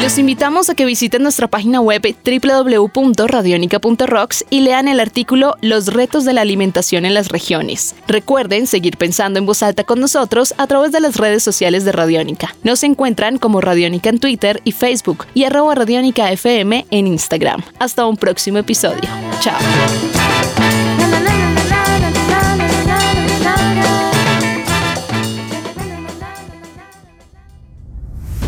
Los 0.00 0.18
invitamos 0.18 0.68
a 0.68 0.74
que 0.74 0.84
visiten 0.84 1.22
nuestra 1.22 1.48
página 1.48 1.80
web 1.80 2.02
www.radionica.rocks 2.22 4.44
y 4.50 4.60
lean 4.60 4.88
el 4.88 5.00
artículo 5.00 5.56
Los 5.62 5.86
retos 5.86 6.26
de 6.26 6.34
la 6.34 6.42
alimentación 6.42 7.06
en 7.06 7.14
las 7.14 7.28
regiones. 7.28 7.94
Recuerden 8.06 8.66
seguir 8.66 8.98
pensando 8.98 9.38
en 9.38 9.46
voz 9.46 9.62
alta 9.62 9.84
con 9.84 9.98
nosotros 9.98 10.52
a 10.58 10.66
través 10.66 10.92
de 10.92 11.00
las 11.00 11.16
redes 11.16 11.42
sociales 11.42 11.86
de 11.86 11.92
Radiónica. 11.92 12.54
Nos 12.62 12.82
encuentran 12.82 13.38
como 13.38 13.62
Radiónica 13.62 14.10
en 14.10 14.18
Twitter 14.18 14.60
y 14.64 14.72
Facebook 14.72 15.24
y 15.32 15.44
arroba 15.44 15.74
Radiónica 15.74 16.30
FM 16.30 16.84
en 16.90 17.06
Instagram. 17.06 17.62
Hasta 17.78 18.04
un 18.06 18.18
próximo 18.18 18.58
episodio. 18.58 19.08
Chao. 19.40 19.56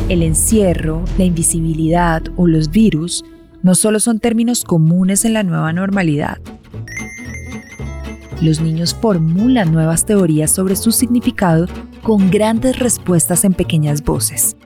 El 0.08 0.22
encierro, 0.22 1.04
la 1.18 1.24
invisibilidad 1.24 2.22
o 2.36 2.46
los 2.46 2.70
virus 2.70 3.26
no 3.62 3.74
solo 3.74 4.00
son 4.00 4.20
términos 4.20 4.64
comunes 4.64 5.26
en 5.26 5.34
la 5.34 5.42
nueva 5.42 5.74
normalidad. 5.74 6.38
Los 8.40 8.62
niños 8.62 8.94
formulan 8.94 9.70
nuevas 9.70 10.06
teorías 10.06 10.50
sobre 10.50 10.76
su 10.76 10.92
significado 10.92 11.66
con 12.02 12.30
grandes 12.30 12.78
respuestas 12.78 13.44
en 13.44 13.52
pequeñas 13.52 14.02
voces. 14.02 14.56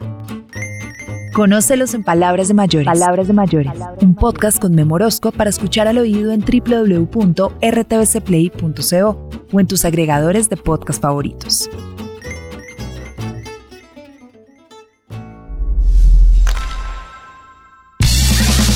Conócelos 1.33 1.93
en 1.95 2.05
Palabras 2.05 2.47
de 2.47 2.55
Mayores. 2.55 2.87
Palabras 2.87 3.27
de 3.27 3.33
Mayores. 3.33 3.73
Un 4.01 4.15
podcast 4.15 4.61
con 4.61 4.77
Memorosco 4.77 5.33
para 5.33 5.51
escuchar 5.51 5.89
al 5.89 5.99
oído 5.99 6.31
en 6.31 6.41
www.rtbcplay.co 6.41 9.29
o 9.51 9.61
en 9.61 9.67
tus 9.67 9.85
agregadores 9.85 10.49
de 10.49 10.57
podcast 10.57 11.03
favoritos. 11.03 11.69